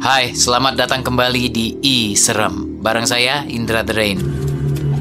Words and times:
Hai, 0.00 0.32
selamat 0.32 0.80
datang 0.80 1.04
kembali 1.04 1.52
di 1.52 1.76
I 1.84 2.16
Serem. 2.16 2.80
Bareng 2.80 3.04
saya 3.04 3.44
Indra 3.44 3.84
The 3.84 3.92
Rain. 3.92 4.16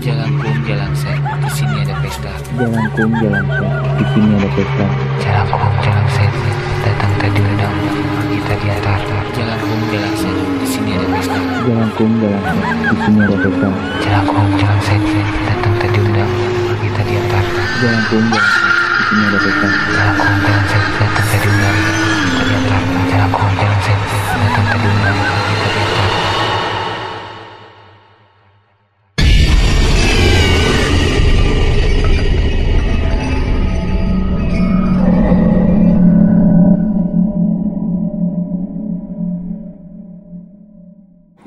Jalan 0.04 0.28
kum, 0.44 0.52
jalan 0.68 0.92
set, 0.92 1.16
di 1.40 1.50
sini 1.56 1.88
ada 1.88 1.96
pesta. 2.04 2.28
Jalan 2.60 2.84
kum, 2.92 3.08
jalan 3.16 3.48
set, 3.48 3.72
di 3.96 4.06
sini 4.12 4.30
ada 4.36 4.50
pesta. 4.52 4.86
Jalan 5.24 5.48
kum, 5.56 5.74
jalan 5.80 6.08
set, 6.12 6.32
datang 6.84 7.14
tadi 7.16 7.40
ledang, 7.40 7.76
kita 8.28 8.54
di 8.60 8.68
atas. 8.76 9.02
Jalan 9.40 9.60
kum, 9.64 9.80
jalan 9.88 10.14
set, 10.20 10.36
di 10.36 10.68
sini 10.68 10.92
ada 10.92 11.08
pesta. 11.16 11.40
Jalan 11.64 11.90
kum, 11.96 12.12
jalan 12.20 12.42
set, 12.44 12.60
di 12.60 12.96
sini 13.00 13.20
ada 13.24 13.38
pesta. 13.40 13.70
Jalan 14.04 14.24
kum, 14.28 14.48
jalan 14.60 14.80
set, 14.84 15.02
datang 15.48 15.74
tadi 15.80 16.00
ledang, 16.04 16.32
kita 16.76 17.02
di 17.08 17.14
atas. 17.24 17.46
Jalan 17.80 18.02
kum, 18.12 18.24
jalan 18.36 18.52
set, 18.52 18.68
di 18.76 19.04
sini 19.08 19.24
ada 19.24 19.40
pesta. 19.48 19.64
Jalan 19.64 20.14
kum, 20.20 20.36
jalan 20.44 20.64
set, 20.68 20.84
datang 21.00 21.28
tadi 21.32 21.48
ledang, 21.56 21.78
kita 22.20 22.44
di 22.44 22.52
atas. 22.52 22.84
Jalan 23.08 23.30
kum, 23.32 23.52
jalan 23.56 23.79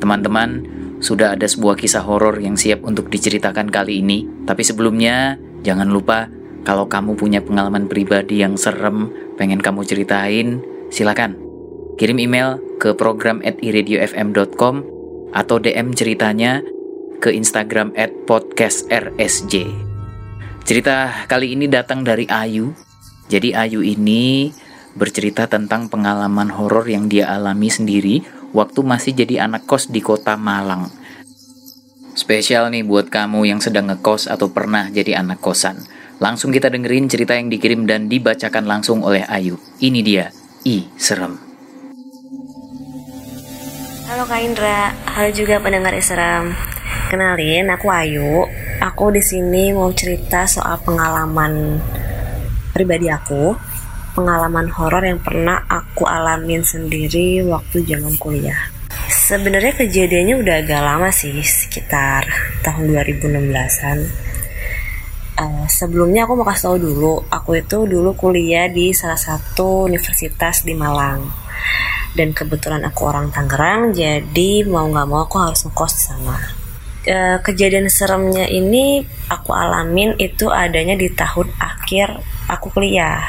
Teman-teman, 0.03 0.67
sudah 0.99 1.39
ada 1.39 1.47
sebuah 1.47 1.79
kisah 1.79 2.03
horor 2.03 2.43
yang 2.43 2.59
siap 2.59 2.83
untuk 2.83 3.07
diceritakan 3.07 3.71
kali 3.71 4.03
ini. 4.03 4.27
Tapi 4.43 4.67
sebelumnya, 4.67 5.39
jangan 5.63 5.87
lupa 5.87 6.27
kalau 6.67 6.91
kamu 6.91 7.15
punya 7.15 7.39
pengalaman 7.39 7.87
pribadi 7.87 8.43
yang 8.43 8.59
serem, 8.59 9.15
pengen 9.39 9.63
kamu 9.63 9.87
ceritain, 9.87 10.59
silakan. 10.91 11.42
Kirim 11.93 12.17
email 12.17 12.57
ke 12.81 12.97
program 12.97 13.45
at 13.45 13.61
iradiofm.com 13.61 14.75
atau 15.37 15.57
DM 15.61 15.93
ceritanya 15.93 16.65
ke 17.21 17.29
Instagram 17.31 17.93
at 17.93 18.09
podcastrsj. 18.25 19.69
Cerita 20.65 21.27
kali 21.29 21.53
ini 21.53 21.69
datang 21.69 22.01
dari 22.01 22.25
Ayu. 22.33 22.73
Jadi 23.29 23.53
Ayu 23.53 23.85
ini 23.85 24.49
bercerita 24.97 25.45
tentang 25.49 25.93
pengalaman 25.93 26.49
horor 26.53 26.89
yang 26.89 27.13
dia 27.13 27.29
alami 27.29 27.69
sendiri 27.69 28.25
waktu 28.57 28.81
masih 28.85 29.13
jadi 29.13 29.45
anak 29.45 29.69
kos 29.69 29.93
di 29.93 30.01
kota 30.01 30.37
Malang. 30.41 30.89
Spesial 32.13 32.69
nih 32.69 32.85
buat 32.85 33.09
kamu 33.09 33.49
yang 33.49 33.61
sedang 33.61 33.89
ngekos 33.89 34.29
atau 34.29 34.53
pernah 34.53 34.89
jadi 34.93 35.21
anak 35.21 35.41
kosan. 35.41 35.81
Langsung 36.21 36.53
kita 36.53 36.69
dengerin 36.69 37.09
cerita 37.09 37.37
yang 37.37 37.49
dikirim 37.49 37.89
dan 37.89 38.09
dibacakan 38.09 38.65
langsung 38.69 39.01
oleh 39.01 39.25
Ayu. 39.29 39.57
Ini 39.81 40.01
dia, 40.05 40.29
I 40.69 40.87
Serem. 41.01 41.52
Kak 44.33 44.49
Indra, 44.49 44.97
halo 45.13 45.29
juga 45.29 45.61
pendengar 45.61 45.93
Isram. 45.93 46.57
Kenalin, 47.13 47.69
aku 47.69 47.93
Ayu. 47.93 48.49
Aku 48.81 49.13
di 49.13 49.21
sini 49.21 49.77
mau 49.77 49.93
cerita 49.93 50.49
soal 50.49 50.81
pengalaman 50.81 51.77
pribadi 52.73 53.13
aku, 53.13 53.53
pengalaman 54.17 54.73
horor 54.73 55.05
yang 55.05 55.21
pernah 55.21 55.69
aku 55.69 56.09
alamin 56.09 56.65
sendiri 56.65 57.45
waktu 57.45 57.85
zaman 57.85 58.17
kuliah. 58.17 58.73
Sebenarnya 59.13 59.77
kejadiannya 59.77 60.41
udah 60.41 60.65
agak 60.65 60.81
lama 60.81 61.13
sih, 61.13 61.37
sekitar 61.45 62.25
tahun 62.65 62.89
2016-an. 62.89 63.99
Uh, 65.37 65.69
sebelumnya 65.69 66.25
aku 66.25 66.41
mau 66.41 66.49
kasih 66.49 66.73
tahu 66.73 66.77
dulu, 66.81 67.21
aku 67.29 67.61
itu 67.61 67.85
dulu 67.85 68.17
kuliah 68.17 68.65
di 68.73 68.97
salah 68.97 69.21
satu 69.21 69.93
universitas 69.93 70.65
di 70.65 70.73
Malang. 70.73 71.52
Dan 72.13 72.37
kebetulan 72.37 72.85
aku 72.85 73.09
orang 73.09 73.33
Tangerang, 73.33 73.97
jadi 73.97 74.69
mau 74.69 74.85
nggak 74.85 75.09
mau 75.09 75.25
aku 75.25 75.41
harus 75.41 75.65
ngekos 75.65 75.93
sana. 75.97 76.37
Uh, 77.03 77.41
kejadian 77.43 77.91
seremnya 77.91 78.47
ini 78.47 79.03
aku 79.27 79.51
alamin 79.51 80.15
itu 80.23 80.47
adanya 80.47 80.95
di 80.95 81.11
tahun 81.11 81.51
akhir 81.59 82.23
aku 82.47 82.71
kuliah 82.71 83.27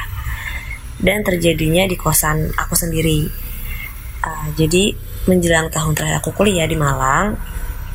dan 1.02 1.26
terjadinya 1.26 1.90
di 1.90 1.98
kosan 1.98 2.54
aku 2.54 2.78
sendiri. 2.78 3.26
Uh, 4.22 4.48
jadi 4.54 4.94
menjelang 5.26 5.72
tahun 5.72 5.96
terakhir 5.96 6.22
aku 6.22 6.36
kuliah 6.36 6.68
di 6.68 6.76
Malang, 6.76 7.40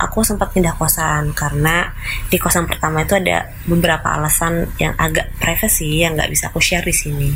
aku 0.00 0.24
sempat 0.24 0.56
pindah 0.56 0.72
kosan 0.74 1.36
karena 1.36 1.92
di 2.26 2.40
kosan 2.40 2.64
pertama 2.64 3.04
itu 3.04 3.18
ada 3.18 3.52
beberapa 3.68 4.14
alasan 4.14 4.72
yang 4.80 4.96
agak 4.96 5.30
privacy 5.36 6.00
yang 6.00 6.16
nggak 6.16 6.32
bisa 6.32 6.48
aku 6.48 6.64
share 6.64 6.86
di 6.86 6.96
sini. 6.96 7.30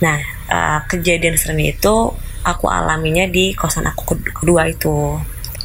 Nah, 0.00 0.18
uh, 0.50 0.80
kejadian 0.88 1.36
seremnya 1.36 1.76
itu 1.76 1.96
aku 2.44 2.66
alaminya 2.68 3.26
di 3.28 3.52
kosan 3.52 3.86
aku 3.88 4.16
kedua 4.40 4.68
itu. 4.68 5.18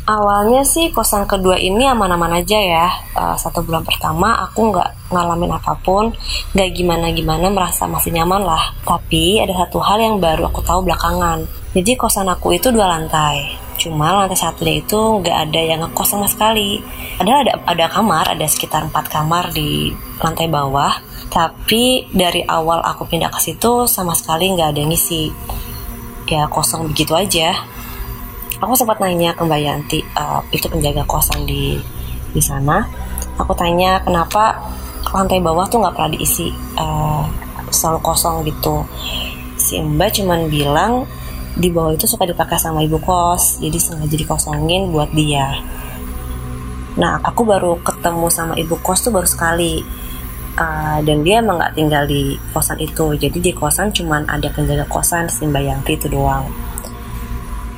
Awalnya 0.06 0.62
sih 0.62 0.94
kosan 0.94 1.26
kedua 1.26 1.58
ini 1.58 1.90
aman-aman 1.90 2.38
aja 2.38 2.62
ya. 2.62 2.88
Uh, 3.18 3.34
satu 3.34 3.66
bulan 3.66 3.82
pertama 3.82 4.38
aku 4.38 4.70
nggak 4.70 5.10
ngalamin 5.10 5.58
apa 5.58 5.74
pun, 5.82 6.14
nggak 6.54 6.70
gimana-gimana 6.78 7.50
merasa 7.50 7.90
masih 7.90 8.14
nyaman 8.14 8.46
lah. 8.46 8.70
Tapi 8.86 9.42
ada 9.42 9.66
satu 9.66 9.82
hal 9.82 9.98
yang 9.98 10.22
baru 10.22 10.46
aku 10.54 10.62
tahu 10.62 10.86
belakangan. 10.86 11.50
Jadi 11.74 11.98
kosan 11.98 12.30
aku 12.30 12.54
itu 12.54 12.70
dua 12.70 12.86
lantai. 12.86 13.58
Cuma 13.82 14.14
lantai 14.14 14.38
satunya 14.38 14.78
itu 14.78 14.96
nggak 14.96 15.38
ada 15.50 15.62
yang 15.66 15.82
ngekos 15.82 16.08
sama 16.14 16.30
sekali. 16.30 16.78
Ada 17.18 17.42
ada 17.42 17.54
ada 17.66 17.86
kamar, 17.90 18.30
ada 18.38 18.46
sekitar 18.46 18.86
empat 18.86 19.10
kamar 19.10 19.58
di 19.58 19.90
lantai 20.22 20.46
bawah. 20.46 21.02
Tapi 21.34 22.14
dari 22.14 22.46
awal 22.46 22.80
aku 22.86 23.10
pindah 23.10 23.34
ke 23.34 23.42
situ 23.42 23.90
sama 23.90 24.14
sekali 24.14 24.54
nggak 24.54 24.70
ada 24.70 24.80
yang 24.86 24.94
ngisi. 24.94 25.34
Ya 26.26 26.50
kosong 26.50 26.90
begitu 26.90 27.14
aja. 27.14 27.54
Aku 28.58 28.74
sempat 28.74 28.98
nanya 28.98 29.38
ke 29.38 29.46
Mbak 29.46 29.62
Yanti 29.62 30.00
uh, 30.18 30.42
itu 30.50 30.66
penjaga 30.66 31.06
kosan 31.06 31.46
di 31.46 31.78
di 32.34 32.42
sana? 32.42 32.82
Aku 33.38 33.54
tanya 33.54 34.02
kenapa 34.02 34.58
lantai 35.14 35.38
bawah 35.38 35.70
tuh 35.70 35.86
nggak 35.86 35.94
pernah 35.94 36.12
diisi 36.18 36.50
uh, 36.82 37.30
selalu 37.70 38.00
kosong 38.02 38.42
gitu? 38.48 38.82
Si 39.60 39.78
Mbak 39.78 40.10
cuman 40.18 40.50
bilang 40.50 41.06
di 41.56 41.70
bawah 41.70 41.94
itu 41.94 42.10
suka 42.10 42.28
dipakai 42.28 42.60
sama 42.60 42.84
ibu 42.84 43.00
kos 43.00 43.64
jadi 43.64 43.78
sengaja 43.78 44.16
dikosongin 44.18 44.90
buat 44.90 45.14
dia. 45.14 45.62
Nah 46.98 47.22
aku 47.22 47.46
baru 47.46 47.78
ketemu 47.86 48.28
sama 48.34 48.58
ibu 48.58 48.82
kos 48.82 49.06
tuh 49.06 49.14
baru 49.14 49.30
sekali 49.30 49.84
uh, 50.60 51.00
dan 51.04 51.18
dia 51.24 51.44
emang 51.44 51.60
nggak 51.60 51.76
tinggal 51.76 52.04
di 52.08 52.36
kosan 52.52 52.80
itu. 52.80 53.16
Jadi 53.16 53.38
di 53.40 53.52
kosan 53.52 53.92
cuman 53.92 54.28
ada 54.28 54.48
penjaga 54.52 54.88
kosan 54.88 55.28
si 55.28 55.46
Mbak 55.48 55.64
Yanti 55.64 55.94
itu 55.96 56.08
doang. 56.12 56.48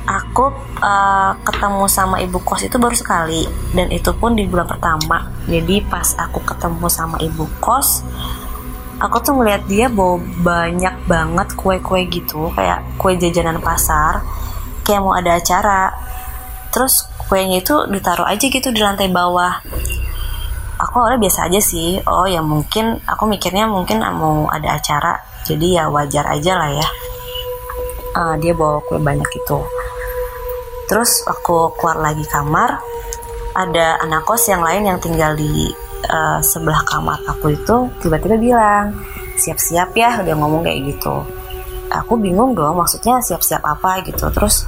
Aku 0.08 0.48
uh, 0.80 1.36
ketemu 1.44 1.84
sama 1.84 2.16
ibu 2.24 2.40
kos 2.40 2.64
itu 2.64 2.80
baru 2.80 2.96
sekali. 2.96 3.44
Dan 3.76 3.92
itu 3.92 4.08
pun 4.16 4.32
di 4.32 4.48
bulan 4.48 4.64
pertama. 4.64 5.28
Jadi 5.44 5.84
pas 5.84 6.16
aku 6.16 6.40
ketemu 6.46 6.86
sama 6.88 7.20
ibu 7.20 7.44
kos 7.60 8.02
aku 8.98 9.22
tuh 9.22 9.38
ngeliat 9.38 9.62
dia 9.70 9.86
bawa 9.86 10.18
banyak 10.42 10.94
banget 11.04 11.48
kue-kue 11.54 12.08
gitu. 12.08 12.48
Kayak 12.56 12.82
kue 12.96 13.14
jajanan 13.20 13.60
pasar 13.60 14.24
kayak 14.88 15.04
mau 15.04 15.12
ada 15.12 15.36
acara. 15.36 15.92
Terus 16.72 17.04
kuenya 17.28 17.60
itu 17.60 17.76
ditaruh 17.92 18.24
aja 18.24 18.48
gitu 18.48 18.72
di 18.72 18.80
lantai 18.80 19.12
bawah 19.12 19.60
aku 20.78 20.94
awalnya 21.02 21.20
biasa 21.20 21.50
aja 21.50 21.60
sih 21.60 21.98
oh 22.06 22.26
ya 22.26 22.40
mungkin 22.40 23.02
aku 23.04 23.26
mikirnya 23.26 23.66
mungkin 23.66 24.00
mau 24.00 24.46
ada 24.48 24.78
acara 24.78 25.18
jadi 25.42 25.82
ya 25.82 25.84
wajar 25.90 26.24
aja 26.30 26.52
lah 26.54 26.70
ya 26.70 26.88
uh, 28.16 28.34
dia 28.38 28.54
bawa 28.54 28.78
kue 28.86 28.98
banyak 29.02 29.28
itu 29.34 29.58
Terus 30.88 31.20
aku 31.28 31.76
keluar 31.76 32.00
lagi 32.00 32.24
kamar, 32.24 32.80
ada 33.52 34.00
anak 34.00 34.24
kos 34.24 34.48
yang 34.48 34.64
lain 34.64 34.88
yang 34.88 34.96
tinggal 34.96 35.36
di 35.36 35.68
uh, 36.08 36.40
sebelah 36.40 36.80
kamar 36.88 37.20
aku 37.28 37.52
itu 37.52 37.76
tiba-tiba 38.00 38.40
bilang, 38.40 38.96
siap-siap 39.36 39.92
ya, 39.92 40.16
udah 40.24 40.34
ngomong 40.40 40.64
kayak 40.64 40.96
gitu. 40.96 41.28
Aku 41.92 42.16
bingung 42.16 42.56
dong, 42.56 42.80
maksudnya 42.80 43.20
siap-siap 43.20 43.60
apa 43.60 44.00
gitu. 44.08 44.32
Terus 44.32 44.64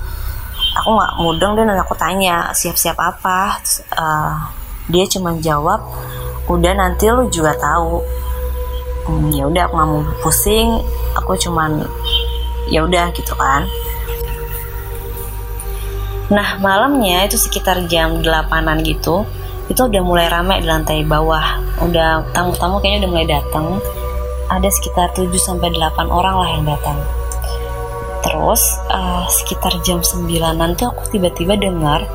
aku 0.76 0.92
nggak 0.92 1.12
mudeng 1.24 1.52
dan 1.56 1.80
aku 1.80 1.96
tanya 1.96 2.52
siap-siap 2.52 3.00
apa. 3.00 3.56
Uh, 3.96 4.59
dia 4.90 5.06
cuma 5.06 5.38
jawab, 5.38 5.80
udah 6.50 6.72
nanti 6.74 7.06
lu 7.08 7.30
juga 7.30 7.54
tahu. 7.56 8.02
Hmm, 9.06 9.32
ya 9.32 9.48
udah 9.48 9.70
aku 9.70 9.74
nggak 9.74 9.88
mau 9.88 10.02
pusing, 10.20 10.82
aku 11.16 11.34
cuman 11.40 11.82
ya 12.68 12.84
udah 12.84 13.10
gitu 13.14 13.32
kan. 13.38 13.66
Nah 16.30 16.62
malamnya 16.62 17.26
itu 17.26 17.34
sekitar 17.34 17.90
jam 17.90 18.22
8an 18.22 18.86
gitu 18.86 19.26
Itu 19.66 19.90
udah 19.90 20.02
mulai 20.06 20.30
ramai 20.30 20.62
di 20.62 20.66
lantai 20.70 21.02
bawah. 21.02 21.58
Udah 21.82 22.22
tamu-tamu 22.30 22.78
kayaknya 22.78 23.06
udah 23.06 23.10
mulai 23.10 23.26
datang 23.26 23.66
Ada 24.46 24.70
sekitar 24.70 25.10
7-8 25.18 25.74
orang 26.06 26.36
lah 26.38 26.48
yang 26.54 26.64
datang. 26.70 26.98
Terus 28.22 28.62
uh, 28.94 29.26
sekitar 29.26 29.74
jam 29.82 30.02
9an 30.02 30.78
tuh 30.78 30.94
aku 30.94 31.18
tiba-tiba 31.18 31.58
dengar 31.58 32.06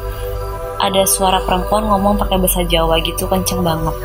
Ada 0.82 1.08
suara 1.08 1.40
perempuan 1.44 1.88
ngomong 1.88 2.20
pakai 2.20 2.38
bahasa 2.40 2.62
Jawa 2.68 3.00
gitu 3.02 3.26
kenceng 3.26 3.64
banget. 3.64 3.96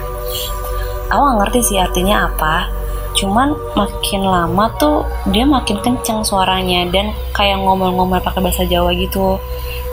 Aku 1.11 1.21
gak 1.21 1.39
ngerti 1.43 1.61
sih 1.67 1.79
artinya 1.79 2.31
apa. 2.31 2.71
Cuman 3.19 3.53
makin 3.75 4.23
lama 4.23 4.71
tuh 4.79 5.03
dia 5.35 5.43
makin 5.43 5.83
kenceng 5.83 6.23
suaranya 6.23 6.87
dan 6.89 7.11
kayak 7.35 7.59
ngomel-ngomel 7.59 8.23
pakai 8.23 8.41
bahasa 8.41 8.63
Jawa 8.65 8.95
gitu. 8.95 9.37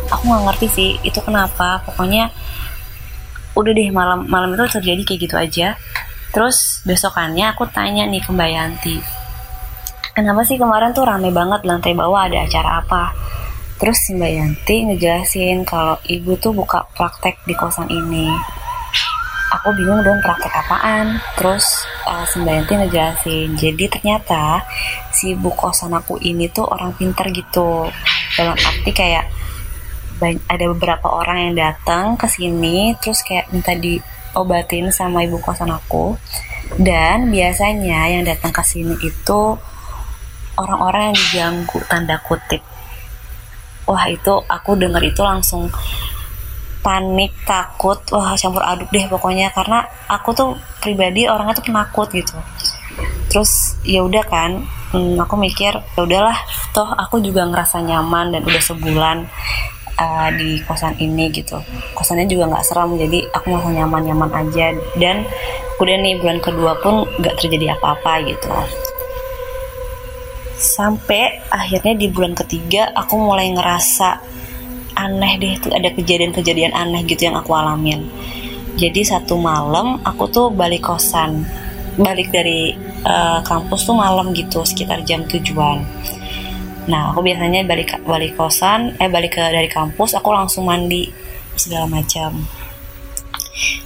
Aku 0.07 0.23
nggak 0.23 0.43
ngerti 0.53 0.67
sih 0.69 0.89
itu 1.01 1.17
kenapa. 1.25 1.81
Pokoknya 1.83 2.29
udah 3.57 3.71
deh 3.73 3.89
malam 3.89 4.29
malam 4.29 4.53
itu 4.53 4.79
terjadi 4.79 5.01
kayak 5.01 5.19
gitu 5.25 5.35
aja. 5.35 5.67
Terus 6.29 6.85
besokannya 6.85 7.57
aku 7.57 7.65
tanya 7.73 8.05
nih 8.05 8.21
ke 8.21 8.29
Mbak 8.29 8.49
Yanti 8.53 8.97
kenapa 10.17 10.41
sih 10.41 10.57
kemarin 10.57 10.97
tuh 10.97 11.05
rame 11.05 11.29
banget 11.29 11.61
lantai 11.61 11.93
bawah 11.93 12.25
ada 12.25 12.41
acara 12.41 12.81
apa 12.81 13.13
terus 13.77 13.97
si 14.09 14.17
Mbak 14.17 14.31
Yanti 14.33 14.75
ngejelasin 14.89 15.61
kalau 15.61 16.01
ibu 16.09 16.33
tuh 16.41 16.53
buka 16.53 16.89
praktek 16.97 17.37
di 17.45 17.53
kosan 17.53 17.85
ini. 17.93 18.29
Aku 19.47 19.71
bingung 19.77 20.03
dong 20.03 20.19
praktek 20.25 20.51
apaan. 20.51 21.21
Terus 21.37 21.85
uh, 22.09 22.25
si 22.25 22.41
Mbak 22.41 22.53
Yanti 22.53 22.73
ngejelasin 22.81 23.47
jadi 23.55 23.85
ternyata 23.87 24.65
si 25.13 25.37
ibu 25.37 25.53
kosan 25.53 25.93
aku 25.93 26.17
ini 26.25 26.49
tuh 26.49 26.65
orang 26.65 26.97
pinter 26.97 27.29
gitu. 27.29 27.85
Dalam 28.33 28.57
arti 28.57 28.91
kayak 28.91 29.25
ada 30.49 30.65
beberapa 30.73 31.13
orang 31.13 31.53
yang 31.53 31.55
datang 31.69 32.17
ke 32.17 32.25
sini 32.25 32.97
terus 32.97 33.21
kayak 33.21 33.53
minta 33.53 33.77
diobatin 33.77 34.89
sama 34.89 35.21
ibu 35.21 35.37
kosan 35.37 35.69
aku. 35.69 36.17
Dan 36.81 37.29
biasanya 37.29 38.11
yang 38.11 38.25
datang 38.25 38.51
ke 38.51 38.65
sini 38.65 38.97
itu 38.99 39.55
orang-orang 40.57 41.13
yang 41.13 41.15
diganggu 41.15 41.79
tanda 41.85 42.17
kutip 42.25 42.76
wah 43.87 44.05
itu 44.11 44.33
aku 44.45 44.75
denger 44.75 45.01
itu 45.01 45.21
langsung 45.23 45.71
panik 46.83 47.33
takut. 47.47 47.97
Wah 48.13 48.35
campur 48.35 48.61
aduk 48.61 48.91
deh 48.91 49.07
pokoknya. 49.07 49.49
Karena 49.55 49.87
aku 50.11 50.35
tuh 50.35 50.49
pribadi 50.83 51.25
orangnya 51.25 51.57
tuh 51.57 51.65
penakut 51.71 52.11
gitu. 52.11 52.35
Terus 53.31 53.79
ya 53.87 54.03
udah 54.03 54.23
kan 54.27 54.63
hmm, 54.91 55.17
aku 55.19 55.35
mikir 55.39 55.73
ya 55.75 56.01
udahlah 56.03 56.37
toh 56.75 56.87
aku 56.95 57.19
juga 57.23 57.47
ngerasa 57.47 57.83
nyaman 57.83 58.33
dan 58.33 58.41
udah 58.47 58.63
sebulan 58.63 59.17
uh, 59.99 60.29
di 60.35 60.59
kosan 60.67 60.95
ini 60.99 61.31
gitu. 61.31 61.57
Kosannya 61.95 62.27
juga 62.27 62.51
nggak 62.51 62.65
seram 62.67 62.95
jadi 62.99 63.23
aku 63.31 63.55
ngerasa 63.55 63.71
nyaman 63.71 64.01
nyaman 64.03 64.31
aja. 64.45 64.75
Dan 64.99 65.23
udah 65.77 65.95
nih 66.01 66.19
bulan 66.19 66.39
kedua 66.43 66.73
pun 66.81 67.05
nggak 67.21 67.35
terjadi 67.37 67.77
apa-apa 67.77 68.25
gitu 68.25 68.49
sampai 70.57 71.45
akhirnya 71.53 71.93
di 71.93 72.09
bulan 72.09 72.33
ketiga 72.33 72.89
aku 72.97 73.13
mulai 73.21 73.53
ngerasa 73.53 74.09
aneh 74.97 75.33
deh 75.37 75.53
tuh 75.61 75.69
ada 75.69 75.93
kejadian-kejadian 75.93 76.73
aneh 76.73 77.05
gitu 77.05 77.29
yang 77.29 77.37
aku 77.37 77.53
alamin. 77.53 78.09
Jadi 78.77 79.05
satu 79.05 79.37
malam 79.37 80.01
aku 80.01 80.25
tuh 80.29 80.47
balik 80.49 80.89
kosan. 80.89 81.45
Balik 81.97 82.29
dari 82.29 82.77
uh, 83.05 83.41
kampus 83.41 83.89
tuh 83.89 83.97
malam 83.97 84.33
gitu 84.33 84.65
sekitar 84.65 85.01
jam 85.05 85.25
tujuan. 85.25 85.81
Nah 86.89 87.13
aku 87.13 87.25
biasanya 87.25 87.65
balik 87.65 88.01
balik 88.05 88.37
kosan 88.37 88.97
eh 88.97 89.09
balik 89.09 89.37
ke 89.37 89.41
dari 89.41 89.69
kampus 89.69 90.17
aku 90.17 90.29
langsung 90.33 90.69
mandi 90.69 91.09
segala 91.57 91.85
macam. 91.89 92.37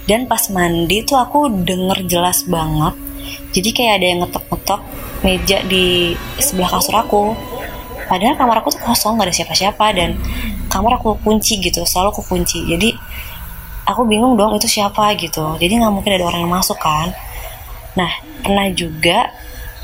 Dan 0.04 0.28
pas 0.28 0.44
mandi 0.52 1.00
tuh 1.04 1.16
aku 1.16 1.48
denger 1.64 2.04
jelas 2.04 2.44
banget. 2.44 2.92
Jadi 3.52 3.68
kayak 3.72 3.94
ada 4.00 4.06
yang 4.08 4.20
ngetok-ngetok 4.24 4.80
meja 5.22 5.62
di 5.66 6.14
sebelah 6.38 6.70
kasur 6.78 6.94
aku. 6.98 7.22
Padahal 8.10 8.36
kamar 8.36 8.60
aku 8.60 8.74
tuh 8.74 8.82
kosong 8.82 9.16
gak 9.16 9.30
ada 9.30 9.34
siapa-siapa 9.34 9.86
dan 9.96 10.18
kamar 10.68 11.00
aku 11.00 11.16
kunci 11.22 11.62
gitu 11.62 11.86
selalu 11.86 12.12
aku 12.12 12.22
kunci. 12.26 12.66
Jadi 12.66 12.92
aku 13.86 14.06
bingung 14.06 14.34
dong 14.34 14.54
itu 14.58 14.68
siapa 14.68 15.14
gitu. 15.18 15.56
Jadi 15.58 15.72
nggak 15.80 15.92
mungkin 15.92 16.12
ada 16.18 16.26
orang 16.28 16.40
yang 16.44 16.52
masuk 16.52 16.76
kan. 16.78 17.14
Nah 17.96 18.10
pernah 18.42 18.68
juga 18.74 19.30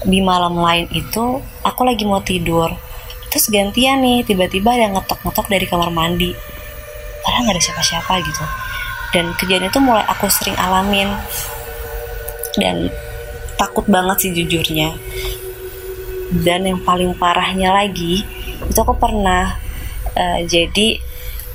di 0.05 0.23
malam 0.23 0.58
lain 0.58 0.87
itu 0.94 1.43
aku 1.64 1.81
lagi 1.87 2.05
mau 2.05 2.23
tidur. 2.23 2.70
Terus 3.29 3.49
gantian 3.52 4.00
nih 4.00 4.25
tiba-tiba 4.25 4.75
ada 4.75 4.93
ngetok-ngetok 4.99 5.46
dari 5.49 5.67
kamar 5.69 5.90
mandi. 5.94 6.32
Padahal 7.25 7.49
nggak 7.49 7.56
ada 7.56 7.64
siapa-siapa 7.64 8.12
gitu. 8.25 8.44
Dan 9.08 9.32
kejadian 9.40 9.73
itu 9.73 9.81
mulai 9.81 10.05
aku 10.05 10.29
sering 10.29 10.56
alamin. 10.56 11.08
Dan 12.58 12.88
takut 13.58 13.85
banget 13.90 14.17
sih 14.23 14.31
jujurnya 14.32 14.94
dan 16.28 16.69
yang 16.69 16.80
paling 16.84 17.16
parahnya 17.16 17.72
lagi 17.72 18.25
itu 18.69 18.78
aku 18.78 18.94
pernah 19.00 19.56
uh, 20.12 20.40
jadi 20.44 21.00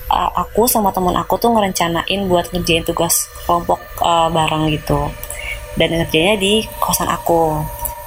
uh, 0.10 0.32
aku 0.34 0.66
sama 0.66 0.90
teman 0.90 1.14
aku 1.14 1.38
tuh 1.38 1.54
ngerencanain 1.54 2.22
buat 2.26 2.50
ngerjain 2.50 2.86
tugas 2.86 3.30
kelompok 3.46 3.80
uh, 4.02 4.30
bareng 4.34 4.72
gitu. 4.74 5.10
Dan 5.74 5.90
ngerjainnya 5.98 6.38
di 6.38 6.54
kosan 6.78 7.10
aku. 7.10 7.58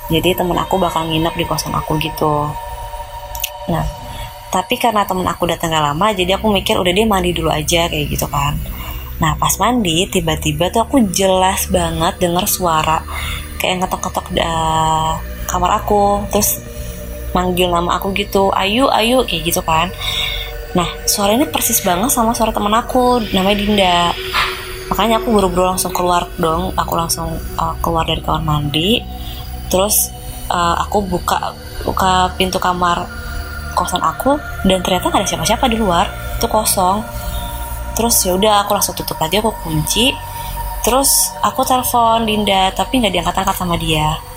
Jadi 0.06 0.38
temen 0.38 0.54
aku 0.54 0.78
bakal 0.78 1.10
nginep 1.10 1.34
di 1.34 1.44
kosan 1.46 1.74
aku 1.74 1.98
gitu. 1.98 2.50
Nah 3.70 3.84
tapi 4.46 4.78
karena 4.78 5.02
temen 5.04 5.26
aku 5.26 5.44
datang 5.44 5.74
gak 5.74 5.84
lama 5.84 6.14
jadi 6.14 6.38
aku 6.38 6.48
mikir 6.48 6.78
udah 6.78 6.94
dia 6.94 7.04
mandi 7.04 7.34
dulu 7.34 7.50
aja 7.50 7.90
kayak 7.90 8.06
gitu 8.10 8.26
kan. 8.30 8.54
Nah 9.18 9.34
pas 9.38 9.54
mandi 9.58 10.06
tiba-tiba 10.06 10.70
tuh 10.70 10.86
aku 10.86 11.10
jelas 11.10 11.66
banget 11.68 12.22
denger 12.22 12.46
suara 12.46 13.02
kayak 13.58 13.82
ngetok-ngetok 13.84 14.26
uh, 14.40 15.18
kamar 15.56 15.80
aku 15.80 16.28
terus 16.28 16.60
manggil 17.32 17.72
nama 17.72 17.96
aku 17.96 18.12
gitu 18.12 18.52
ayu 18.52 18.92
ayu 18.92 19.24
kayak 19.24 19.48
gitu 19.48 19.64
kan. 19.64 19.88
Nah 20.76 20.88
suaranya 21.08 21.48
persis 21.48 21.80
banget 21.80 22.12
sama 22.12 22.36
suara 22.36 22.52
temen 22.52 22.72
aku 22.76 23.24
namanya 23.32 23.56
Dinda. 23.56 24.00
Makanya 24.92 25.18
aku 25.24 25.32
buru-buru 25.32 25.64
langsung 25.72 25.96
keluar 25.96 26.28
dong 26.36 26.76
aku 26.76 26.92
langsung 26.94 27.40
uh, 27.56 27.74
keluar 27.80 28.04
dari 28.04 28.20
kamar 28.20 28.44
mandi. 28.44 29.00
Terus 29.72 30.12
uh, 30.52 30.76
aku 30.84 31.00
buka 31.08 31.56
buka 31.88 32.36
pintu 32.36 32.60
kamar 32.60 33.08
kosan 33.76 34.00
aku 34.00 34.40
dan 34.64 34.80
ternyata 34.80 35.12
gak 35.12 35.20
ada 35.24 35.28
siapa-siapa 35.28 35.68
di 35.72 35.76
luar 35.80 36.08
itu 36.36 36.48
kosong. 36.48 37.00
Terus 37.96 38.16
ya 38.28 38.36
udah 38.36 38.64
aku 38.64 38.76
langsung 38.76 38.92
tutup 38.92 39.16
aja 39.20 39.40
aku 39.40 39.52
kunci. 39.64 40.12
Terus 40.84 41.32
aku 41.42 41.66
telepon 41.66 42.28
Dinda 42.28 42.70
tapi 42.70 43.02
nggak 43.02 43.12
diangkat-angkat 43.12 43.56
sama 43.58 43.74
dia 43.74 44.35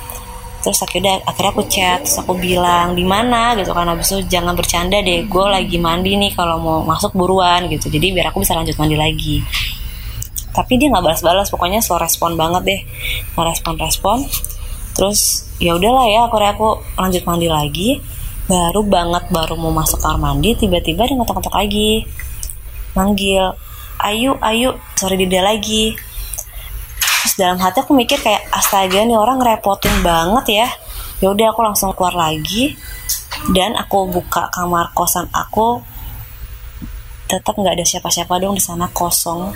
terus 0.60 0.80
akhirnya 0.84 1.24
akhirnya 1.24 1.52
aku 1.56 1.64
chat 1.72 2.04
terus 2.04 2.20
aku 2.20 2.36
bilang 2.36 2.94
di 2.94 3.04
mana? 3.08 3.56
Gitu 3.56 3.72
kan. 3.72 3.88
Habis 3.88 4.08
itu 4.12 4.20
jangan 4.28 4.54
bercanda 4.54 5.00
deh 5.00 5.26
gue 5.26 5.46
lagi 5.48 5.78
mandi 5.80 6.20
nih 6.20 6.32
kalau 6.36 6.60
mau 6.60 6.78
masuk 6.84 7.16
buruan 7.16 7.68
gitu. 7.72 7.88
Jadi 7.88 8.12
biar 8.12 8.32
aku 8.32 8.44
bisa 8.44 8.56
lanjut 8.56 8.76
mandi 8.76 8.96
lagi. 9.00 9.44
Tapi 10.50 10.76
dia 10.76 10.92
nggak 10.92 11.04
balas-balas 11.06 11.48
pokoknya 11.54 11.80
slow 11.80 12.00
respon 12.00 12.36
banget 12.36 12.62
deh. 12.68 12.82
Nggak 13.36 13.46
respon-respon 13.56 14.18
terus 14.98 15.48
ya 15.64 15.80
udahlah 15.80 16.12
ya 16.12 16.28
akhirnya 16.28 16.52
aku 16.56 16.70
lanjut 17.00 17.24
mandi 17.24 17.48
lagi. 17.48 17.90
Baru 18.50 18.82
banget 18.82 19.30
baru 19.30 19.54
mau 19.56 19.70
masuk 19.70 20.02
kamar 20.02 20.34
mandi 20.34 20.58
tiba-tiba 20.58 21.06
dia 21.06 21.16
ngetok-ngetok 21.16 21.56
lagi. 21.56 22.04
Manggil 22.98 23.54
ayo 24.00 24.40
ayo 24.40 24.80
sorry 24.96 25.20
Dinda 25.20 25.44
lagi 25.44 25.92
terus 27.30 27.46
dalam 27.46 27.62
hati 27.62 27.86
aku 27.86 27.94
mikir 27.94 28.18
kayak 28.26 28.42
astaga 28.50 29.06
nih 29.06 29.14
orang 29.14 29.38
ngerepotin 29.38 30.02
banget 30.02 30.66
ya. 30.66 30.68
Ya 31.22 31.30
udah 31.30 31.54
aku 31.54 31.62
langsung 31.62 31.94
keluar 31.94 32.18
lagi 32.18 32.74
dan 33.54 33.78
aku 33.78 34.10
buka 34.10 34.50
kamar 34.50 34.90
kosan 34.98 35.30
aku. 35.30 35.78
Tetap 37.30 37.54
nggak 37.54 37.78
ada 37.78 37.86
siapa-siapa 37.86 38.34
dong 38.42 38.58
di 38.58 38.64
sana 38.66 38.90
kosong 38.90 39.54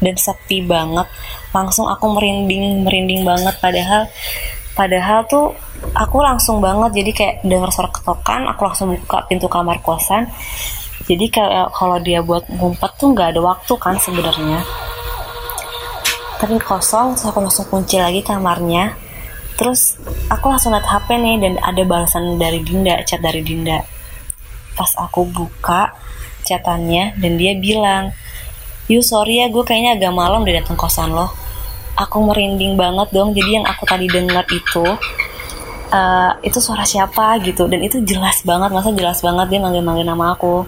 dan 0.00 0.16
sepi 0.16 0.64
banget. 0.64 1.04
Langsung 1.52 1.84
aku 1.84 2.16
merinding 2.16 2.80
merinding 2.80 3.28
banget. 3.28 3.60
Padahal 3.60 4.08
padahal 4.72 5.28
tuh 5.28 5.52
aku 5.92 6.16
langsung 6.24 6.64
banget. 6.64 6.96
Jadi 6.96 7.10
kayak 7.12 7.34
dengar 7.44 7.68
suara 7.76 7.92
ketokan 7.92 8.48
aku 8.48 8.64
langsung 8.64 8.96
buka 8.96 9.28
pintu 9.28 9.52
kamar 9.52 9.84
kosan. 9.84 10.32
Jadi 11.04 11.28
kalau 11.76 12.00
dia 12.00 12.24
buat 12.24 12.48
ngumpet 12.48 12.96
tuh 12.96 13.12
nggak 13.12 13.36
ada 13.36 13.40
waktu 13.44 13.72
kan 13.76 14.00
sebenarnya 14.00 14.64
tapi 16.40 16.56
kosong 16.56 17.20
saya 17.20 17.36
aku 17.36 17.44
langsung 17.44 17.68
kunci 17.68 18.00
lagi 18.00 18.24
kamarnya. 18.24 18.96
Terus 19.60 20.00
aku 20.32 20.48
langsung 20.48 20.72
lihat 20.72 20.88
HP 20.88 21.20
nih 21.20 21.36
dan 21.36 21.54
ada 21.60 21.82
balasan 21.84 22.40
dari 22.40 22.64
Dinda 22.64 22.96
chat 23.04 23.20
dari 23.20 23.44
Dinda. 23.44 23.84
Pas 24.72 24.88
aku 24.96 25.28
buka 25.28 25.92
chatannya 26.48 27.20
dan 27.20 27.36
dia 27.36 27.52
bilang 27.60 28.16
yuk 28.88 29.04
sorry 29.04 29.44
ya 29.44 29.52
gue 29.52 29.60
kayaknya 29.60 30.00
agak 30.00 30.16
malam 30.16 30.40
udah 30.40 30.64
datang 30.64 30.80
kosan 30.80 31.12
lo. 31.12 31.28
Aku 32.00 32.24
merinding 32.24 32.80
banget 32.80 33.12
dong 33.12 33.36
jadi 33.36 33.60
yang 33.60 33.66
aku 33.68 33.84
tadi 33.84 34.08
dengar 34.08 34.48
itu 34.48 34.84
uh, 35.92 36.32
itu 36.40 36.56
suara 36.56 36.88
siapa 36.88 37.36
gitu 37.44 37.68
dan 37.68 37.84
itu 37.84 38.00
jelas 38.00 38.40
banget 38.46 38.72
masa 38.72 38.90
jelas 38.96 39.20
banget 39.20 39.52
dia 39.52 39.60
manggil-manggil 39.60 40.08
nama 40.08 40.32
aku 40.32 40.64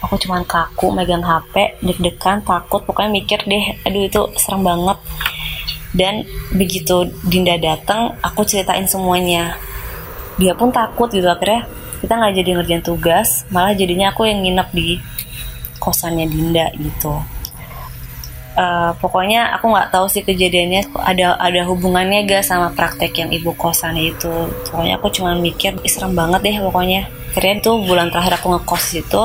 aku 0.00 0.16
cuman 0.16 0.42
kaku 0.48 0.92
megang 0.92 1.24
HP 1.24 1.80
deg-degan 1.84 2.40
takut 2.44 2.80
pokoknya 2.84 3.10
mikir 3.12 3.40
deh 3.44 3.64
aduh 3.84 4.02
itu 4.04 4.20
serem 4.40 4.64
banget. 4.64 4.98
Dan 5.90 6.22
begitu 6.54 7.10
Dinda 7.26 7.58
datang 7.58 8.14
aku 8.22 8.46
ceritain 8.46 8.86
semuanya. 8.86 9.58
Dia 10.38 10.54
pun 10.54 10.70
takut 10.70 11.10
gitu 11.10 11.26
akhirnya 11.26 11.66
kita 12.00 12.16
nggak 12.16 12.34
jadi 12.40 12.50
ngerjain 12.56 12.84
tugas 12.84 13.44
malah 13.52 13.76
jadinya 13.76 14.08
aku 14.08 14.24
yang 14.24 14.40
nginep 14.40 14.68
di 14.72 14.96
kosannya 15.76 16.26
Dinda 16.30 16.72
gitu. 16.80 17.40
Eh, 18.60 18.92
pokoknya 18.98 19.54
aku 19.56 19.70
nggak 19.70 19.88
tahu 19.94 20.06
sih 20.10 20.26
kejadiannya 20.26 20.90
ada 20.98 21.38
ada 21.38 21.62
hubungannya 21.70 22.26
gak 22.26 22.42
sama 22.42 22.68
praktek 22.74 23.14
yang 23.22 23.30
ibu 23.30 23.54
kosan 23.54 23.94
itu. 23.94 24.30
Pokoknya 24.66 24.98
aku 24.98 25.06
cuma 25.14 25.38
mikir 25.38 25.78
"Ih, 25.80 25.88
serem 25.88 26.12
banget 26.18 26.42
deh 26.42 26.56
pokoknya. 26.58 27.06
Keren 27.30 27.62
tuh 27.62 27.78
bulan 27.86 28.10
terakhir 28.10 28.42
aku 28.42 28.58
ngekos 28.58 28.84
itu 28.98 29.22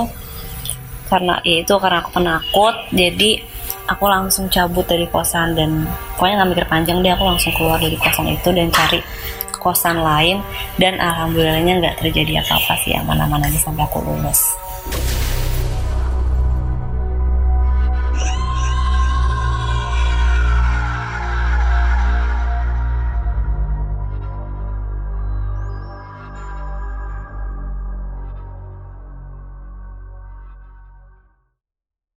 karena 1.05 1.37
ya 1.45 1.61
itu 1.61 1.73
karena 1.77 2.01
aku 2.01 2.09
penakut 2.17 2.75
jadi 2.93 3.31
aku 3.85 4.05
langsung 4.09 4.49
cabut 4.49 4.85
dari 4.89 5.05
kosan 5.09 5.53
dan 5.53 5.85
pokoknya 6.17 6.41
nggak 6.41 6.49
mikir 6.57 6.65
panjang 6.65 6.97
deh 7.05 7.13
aku 7.13 7.25
langsung 7.25 7.53
keluar 7.53 7.77
dari 7.77 7.97
kosan 7.97 8.25
itu 8.29 8.49
dan 8.49 8.67
cari 8.73 8.99
kosan 9.61 9.97
lain 10.01 10.41
dan 10.77 10.97
alhamdulillahnya 11.01 11.81
nggak 11.81 11.95
terjadi 12.01 12.41
apa-apa 12.45 12.73
sih 12.85 12.93
aman-aman 12.97 13.41
aja 13.45 13.59
sampai 13.61 13.85
aku 13.85 14.01
lulus 14.01 14.64